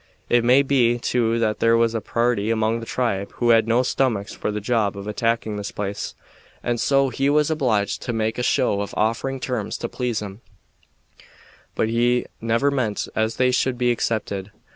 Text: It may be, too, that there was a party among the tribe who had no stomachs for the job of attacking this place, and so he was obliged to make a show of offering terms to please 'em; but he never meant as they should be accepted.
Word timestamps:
It 0.29 0.43
may 0.43 0.63
be, 0.63 0.97
too, 0.97 1.37
that 1.37 1.59
there 1.59 1.77
was 1.77 1.93
a 1.93 2.01
party 2.01 2.49
among 2.49 2.79
the 2.79 2.87
tribe 2.87 3.33
who 3.33 3.51
had 3.51 3.67
no 3.67 3.83
stomachs 3.83 4.33
for 4.33 4.49
the 4.51 4.59
job 4.59 4.97
of 4.97 5.05
attacking 5.05 5.57
this 5.57 5.69
place, 5.71 6.15
and 6.63 6.81
so 6.81 7.09
he 7.09 7.29
was 7.29 7.51
obliged 7.51 8.01
to 8.01 8.11
make 8.11 8.39
a 8.39 8.41
show 8.41 8.81
of 8.81 8.95
offering 8.97 9.39
terms 9.39 9.77
to 9.77 9.87
please 9.87 10.19
'em; 10.23 10.41
but 11.75 11.87
he 11.87 12.25
never 12.41 12.71
meant 12.71 13.09
as 13.15 13.35
they 13.35 13.51
should 13.51 13.77
be 13.77 13.91
accepted. 13.91 14.49